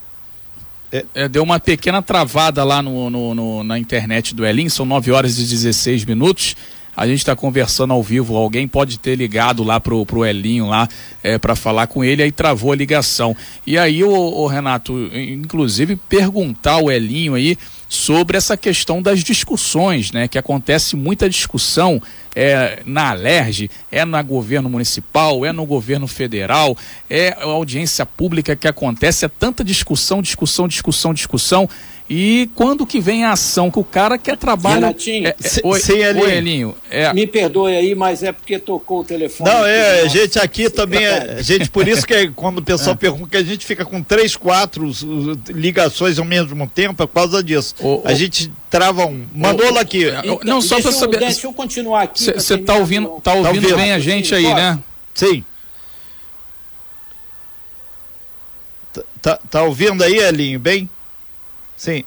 [0.90, 1.04] É.
[1.14, 5.12] É, deu uma pequena travada lá no, no, no, na internet do Elinho, são 9
[5.12, 6.56] horas e 16 minutos
[7.00, 10.86] a gente está conversando ao vivo, alguém pode ter ligado lá pro, pro Elinho lá
[11.22, 13.34] é, para falar com ele, aí travou a ligação.
[13.66, 17.56] E aí, o, o Renato, inclusive perguntar ao Elinho aí
[17.88, 20.28] sobre essa questão das discussões, né?
[20.28, 22.02] Que acontece muita discussão
[22.36, 26.76] é, na Alerj, é no governo municipal, é no governo federal,
[27.08, 31.66] é a audiência pública que acontece, é tanta discussão, discussão, discussão, discussão.
[32.12, 34.88] E quando que vem a ação que o cara quer trabalhar?
[34.88, 35.80] Renatinho, é, é, oi,
[36.20, 36.74] oi, Elinho.
[36.90, 37.12] É...
[37.12, 39.48] Me perdoe aí, mas é porque tocou o telefone.
[39.48, 42.94] Não, é, a gente aqui também, é, a gente, por isso que quando o pessoal
[42.94, 42.98] é.
[42.98, 44.90] pergunta que a gente fica com três, quatro
[45.50, 47.76] ligações ao mesmo tempo, é por causa disso.
[47.78, 48.14] O, a o...
[48.16, 49.28] gente trava um.
[49.32, 50.08] Mandou lá aqui.
[50.08, 51.20] Então, não, só para saber.
[51.20, 52.24] Deixa eu continuar aqui.
[52.24, 54.80] Você tá ouvindo, tá ouvindo, tá ouvindo bem a gente aí, né?
[55.14, 55.44] Sim.
[58.92, 60.90] Tá, tá, tá ouvindo aí, Elinho, bem?
[61.80, 62.04] Sim.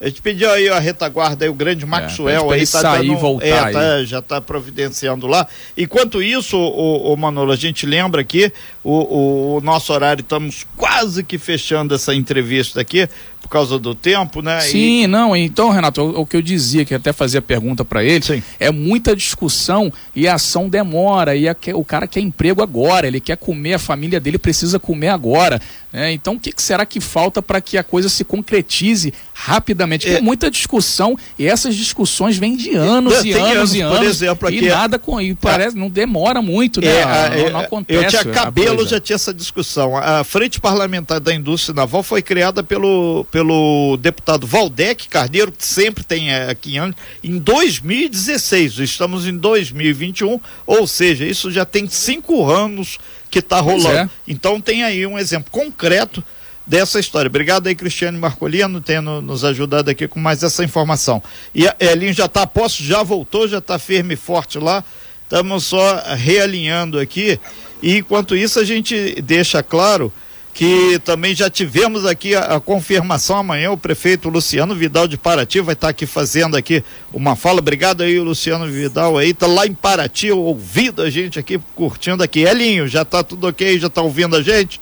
[0.00, 3.08] A gente pediu aí a retaguarda aí, o grande é, Maxwell é, aí tá sair
[3.08, 5.46] dando, voltar é, tá, já está providenciando lá.
[5.76, 8.50] Enquanto isso, o, o, Manolo, a gente lembra aqui,
[8.82, 13.06] o, o, o nosso horário, estamos quase que fechando essa entrevista aqui
[13.42, 14.60] por causa do tempo, né?
[14.60, 15.06] Sim, e...
[15.06, 18.42] não, então, Renato, o, o, que eu dizia, que até fazia pergunta para ele, Sim.
[18.58, 23.20] é muita discussão e a ação demora, e a, o cara quer emprego agora, ele
[23.20, 25.60] quer comer, a família dele precisa comer agora.
[25.92, 26.12] Né?
[26.12, 30.08] Então, o que, que será que falta para que a coisa se concretize rapidamente?
[30.08, 30.14] É.
[30.14, 33.98] Tem muita discussão e essas discussões vêm de anos e anos, anos, e anos.
[33.98, 35.20] Por exemplo, aqui, e nada com.
[35.20, 37.00] E parece, não demora muito, né?
[37.00, 38.16] É, não, não, acontece.
[38.16, 39.96] Eu tinha cabelo, já tinha essa discussão.
[39.96, 46.04] A Frente Parlamentar da Indústria Naval foi criada pelo pelo deputado Valdec Carneiro, que sempre
[46.04, 48.78] tem é, aqui em em 2016.
[48.80, 52.98] Estamos em 2021, ou seja, isso já tem cinco anos
[53.30, 53.96] que está rolando.
[53.96, 54.10] É.
[54.28, 56.22] Então tem aí um exemplo concreto
[56.66, 57.28] dessa história.
[57.28, 61.22] Obrigado aí, Cristiane Marcolino, tendo nos ajudado aqui com mais essa informação.
[61.54, 64.84] E a Elinho já está a posto, já voltou, já está firme e forte lá.
[65.24, 67.40] Estamos só realinhando aqui.
[67.82, 70.12] E enquanto isso, a gente deixa claro
[70.54, 75.60] que também já tivemos aqui a, a, confirmação amanhã, o prefeito Luciano Vidal de Paraty
[75.60, 79.66] vai estar tá aqui fazendo aqui uma fala, obrigado aí Luciano Vidal aí, tá lá
[79.66, 84.02] em Paraty ouvindo a gente aqui, curtindo aqui, Elinho, já tá tudo ok, já tá
[84.02, 84.80] ouvindo a gente?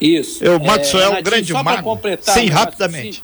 [0.00, 0.42] Isso.
[0.42, 1.82] Eu, o Maxwell, é, grande só mago.
[1.82, 3.16] completar, Sim, rapidamente.
[3.16, 3.22] Sim,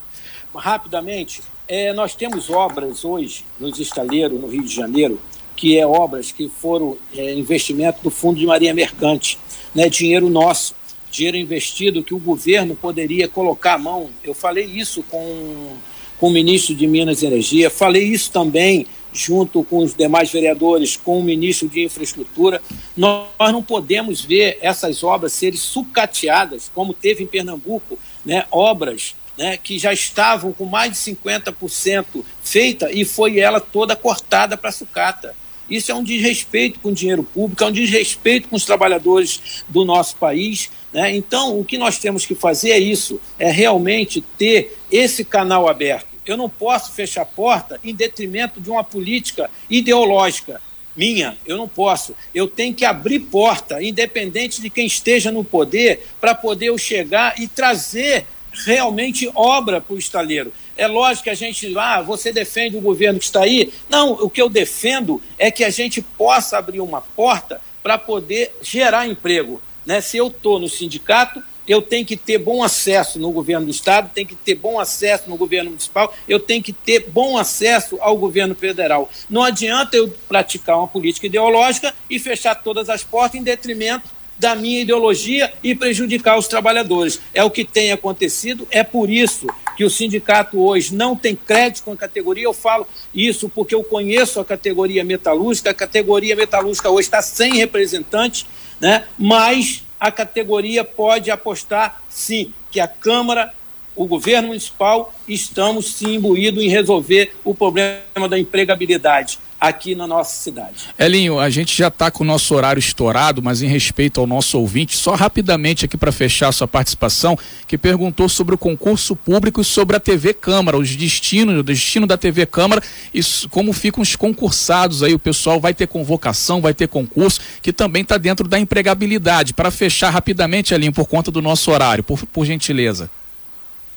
[0.55, 5.19] rapidamente, é, nós temos obras hoje nos estaleiros, no Rio de Janeiro,
[5.57, 9.39] que é obras que foram é, investimento do Fundo de Marinha Mercante,
[9.75, 10.75] né, dinheiro nosso
[11.11, 14.11] dinheiro investido que o governo poderia colocar à mão.
[14.23, 15.77] Eu falei isso com,
[16.19, 20.97] com o ministro de Minas e Energia, falei isso também junto com os demais vereadores,
[20.97, 22.63] com o ministro de Infraestrutura.
[22.97, 29.57] Nós não podemos ver essas obras serem sucateadas, como teve em Pernambuco, né, obras né,
[29.57, 35.35] que já estavam com mais de 50% feita e foi ela toda cortada para sucata.
[35.71, 39.85] Isso é um desrespeito com o dinheiro público, é um desrespeito com os trabalhadores do
[39.85, 40.71] nosso país.
[40.93, 41.17] Né?
[41.17, 46.09] Então, o que nós temos que fazer é isso: é realmente ter esse canal aberto.
[46.27, 50.61] Eu não posso fechar a porta em detrimento de uma política ideológica
[50.97, 52.15] minha, eu não posso.
[52.35, 57.41] Eu tenho que abrir porta, independente de quem esteja no poder, para poder eu chegar
[57.41, 60.53] e trazer realmente obra para o estaleiro.
[60.81, 63.71] É lógico que a gente, ah, você defende o governo que está aí.
[63.87, 68.57] Não, o que eu defendo é que a gente possa abrir uma porta para poder
[68.63, 69.61] gerar emprego.
[69.85, 70.01] Né?
[70.01, 74.11] Se eu estou no sindicato, eu tenho que ter bom acesso no governo do estado,
[74.15, 78.17] tenho que ter bom acesso no governo municipal, eu tenho que ter bom acesso ao
[78.17, 79.11] governo federal.
[79.29, 84.09] Não adianta eu praticar uma política ideológica e fechar todas as portas em detrimento
[84.39, 87.21] da minha ideologia e prejudicar os trabalhadores.
[87.35, 89.47] É o que tem acontecido, é por isso
[89.81, 92.45] que o sindicato hoje não tem crédito com a categoria.
[92.45, 97.55] Eu falo isso porque eu conheço a categoria metalúrgica, a categoria metalúrgica hoje está sem
[97.55, 98.47] representante,
[98.79, 99.07] né?
[99.19, 103.55] mas a categoria pode apostar sim que a Câmara
[103.97, 110.35] o governo municipal, estamos sim imbuídos em resolver o problema da empregabilidade aqui na nossa
[110.43, 110.89] cidade.
[110.99, 114.59] Elinho, a gente já está com o nosso horário estourado, mas em respeito ao nosso
[114.59, 117.37] ouvinte, só rapidamente aqui para fechar a sua participação,
[117.69, 122.07] que perguntou sobre o concurso público e sobre a TV Câmara, os destinos, o destino
[122.07, 122.83] da TV Câmara
[123.13, 127.73] e como ficam os concursados aí, o pessoal vai ter convocação, vai ter concurso, que
[127.73, 129.53] também está dentro da empregabilidade.
[129.53, 133.11] Para fechar rapidamente, Elinho, por conta do nosso horário, por, por gentileza.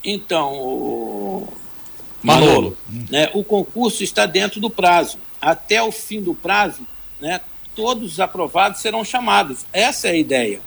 [0.04, 1.48] Então,
[2.22, 2.78] Manolo, Manolo
[3.10, 6.88] né, o concurso está dentro do prazo até o fim do prazo,
[7.20, 7.42] né,
[7.76, 9.66] todos os aprovados serão chamados.
[9.74, 10.62] Essa é a ideia.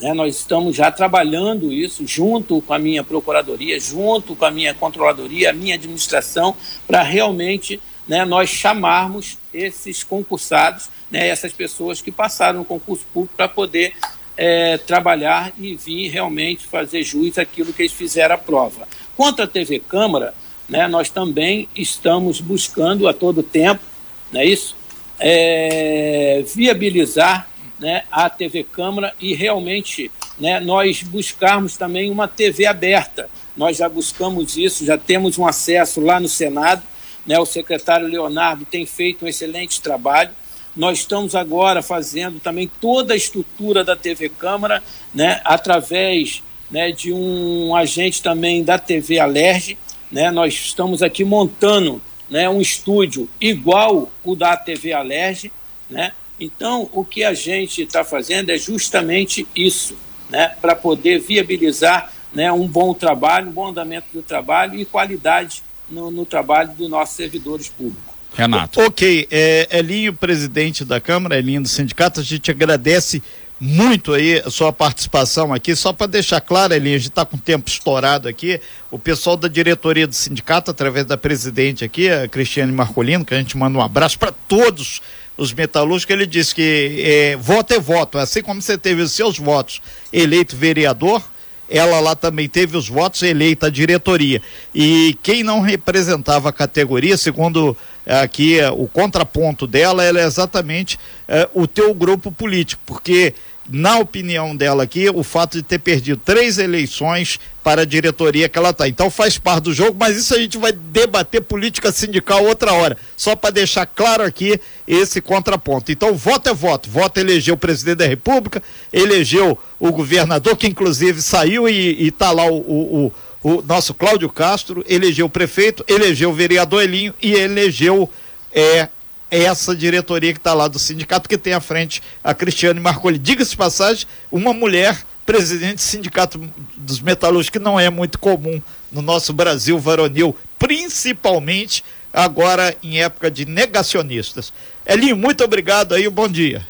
[0.00, 0.12] Né?
[0.14, 5.50] Nós estamos já trabalhando isso junto com a minha procuradoria, junto com a minha controladoria,
[5.50, 6.56] a minha administração,
[6.86, 13.36] para realmente né, nós chamarmos esses concursados, né, essas pessoas que passaram no concurso público
[13.36, 13.94] para poder
[14.36, 18.88] é, trabalhar e vir realmente fazer jus àquilo que eles fizeram a prova.
[19.16, 20.34] Quanto à TV Câmara,
[20.68, 23.91] né, nós também estamos buscando a todo tempo
[24.32, 24.74] não é isso?
[25.20, 33.28] É, viabilizar né, a TV Câmara e realmente né, nós buscarmos também uma TV aberta.
[33.56, 36.82] Nós já buscamos isso, já temos um acesso lá no Senado.
[37.26, 40.30] Né, o secretário Leonardo tem feito um excelente trabalho.
[40.74, 44.82] Nós estamos agora fazendo também toda a estrutura da TV Câmara,
[45.14, 49.76] né, através né, de um agente também da TV Alerge.
[50.10, 52.00] Né, nós estamos aqui montando
[52.32, 55.52] né, um estúdio igual o da TV Alerj,
[55.90, 56.12] né?
[56.40, 59.98] Então, o que a gente está fazendo é justamente isso,
[60.30, 65.62] né, para poder viabilizar né, um bom trabalho, um bom andamento do trabalho e qualidade
[65.90, 68.10] no, no trabalho dos nossos servidores públicos.
[68.34, 68.80] Renato.
[68.80, 73.22] Ok, é, Elinho, presidente da Câmara, Elinho do sindicato, a gente agradece
[73.64, 75.76] muito aí a sua participação aqui.
[75.76, 78.60] Só para deixar claro, Elinho, a gente está com o tempo estourado aqui.
[78.90, 83.38] O pessoal da diretoria do sindicato, através da presidente aqui, a Cristiane Marcolino, que a
[83.38, 85.00] gente manda um abraço para todos
[85.36, 88.18] os metalúrgicos, ele disse que é, voto é voto.
[88.18, 89.80] Assim como você teve os seus votos
[90.12, 91.22] eleito vereador,
[91.70, 94.42] ela lá também teve os votos eleita a diretoria.
[94.74, 100.98] E quem não representava a categoria, segundo aqui o contraponto dela, ela é exatamente
[101.28, 103.32] é, o teu grupo político, porque
[103.68, 108.58] na opinião dela aqui, o fato de ter perdido três eleições para a diretoria que
[108.58, 108.88] ela está.
[108.88, 112.96] Então faz parte do jogo, mas isso a gente vai debater política sindical outra hora.
[113.16, 115.92] Só para deixar claro aqui esse contraponto.
[115.92, 116.90] Então, voto é voto.
[116.90, 122.44] Voto elegeu o presidente da República, elegeu o governador, que inclusive saiu e está lá
[122.44, 127.32] o, o, o, o, nosso Cláudio Castro, elegeu o prefeito, elegeu o vereador Elinho e
[127.32, 128.10] elegeu
[128.52, 128.88] é,
[129.32, 133.18] é essa diretoria que está lá do sindicato que tem à frente a Cristiane Marcoli.
[133.18, 136.38] Diga-se de passagem, uma mulher presidente do sindicato
[136.76, 138.60] dos metalúrgicos, que não é muito comum
[138.92, 144.52] no nosso Brasil varonil, principalmente agora em época de negacionistas.
[144.84, 146.66] Elinho, muito obrigado aí, bom dia.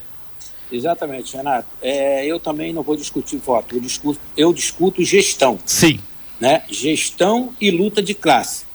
[0.71, 1.67] Exatamente, Renato.
[1.83, 5.59] É, eu também não vou discutir voto, eu discuto, eu discuto gestão.
[5.67, 5.99] Sim.
[6.39, 6.63] Né?
[6.71, 8.71] Gestão e luta de classe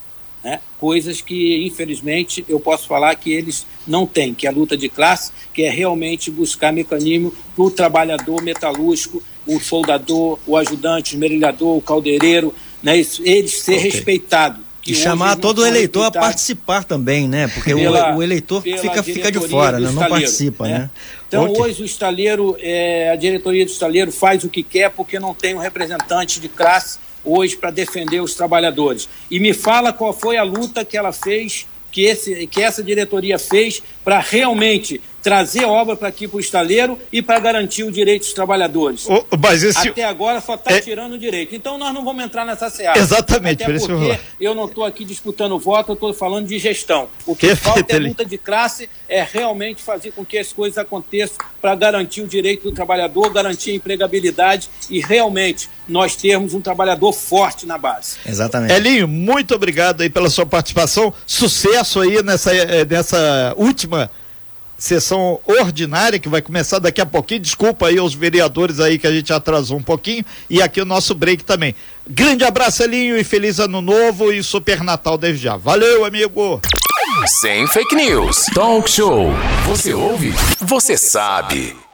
[0.48, 0.62] né?
[0.80, 4.88] coisas que, infelizmente, eu posso falar que eles não têm, que é a luta de
[4.88, 11.16] classe, que é realmente buscar mecanismo para o trabalhador metalúrgico, o soldador, o ajudante, o
[11.16, 12.98] esmerilhador, o caldeireiro, né?
[12.98, 13.90] eles ser okay.
[13.90, 14.62] respeitados.
[14.86, 17.50] E chamar todo eleitor a participar também, né?
[17.50, 19.92] Porque pela, o, o, eleitor fica, fica de fora, né?
[19.92, 20.80] não participa, né?
[20.80, 20.90] né?
[21.28, 21.62] Então okay.
[21.62, 25.56] hoje o estaleiro, é, a diretoria do estaleiro faz o que quer porque não tem
[25.56, 29.08] um representante de classe hoje para defender os trabalhadores.
[29.30, 33.40] E me fala qual foi a luta que ela fez, que, esse, que essa diretoria
[33.40, 38.24] fez para realmente trazer obra para aqui para o estaleiro e para garantir o direito
[38.24, 39.06] dos trabalhadores.
[39.08, 39.90] O, mas esse...
[39.90, 40.82] Até agora só está é...
[40.82, 41.56] tirando o direito.
[41.56, 42.98] Então nós não vamos entrar nessa seara.
[42.98, 47.10] Exatamente, Até por porque eu não estou aqui disputando voto, eu estou falando de gestão.
[47.26, 50.78] O que Perfeito, falta é luta de classe, é realmente fazer com que as coisas
[50.78, 56.62] aconteçam para garantir o direito do trabalhador, garantir a empregabilidade e realmente nós termos um
[56.62, 58.18] trabalhador forte na base.
[58.26, 58.74] Exatamente.
[58.74, 61.14] Elinho, muito obrigado aí pela sua participação.
[61.26, 64.12] Sucesso aí nessa, eh, nessa última
[64.78, 67.42] sessão ordinária que vai começar daqui a pouquinho.
[67.42, 71.16] Desculpa aí aos vereadores aí que a gente atrasou um pouquinho e aqui o nosso
[71.16, 71.76] break também.
[72.08, 75.58] Grande abraço, Elinho, e feliz ano novo e super Natal desde já.
[75.58, 76.62] Valeu, amigo.
[77.26, 78.46] Sem fake news.
[78.54, 79.32] Talk show.
[79.66, 80.34] Você ouve?
[80.60, 81.87] Você sabe.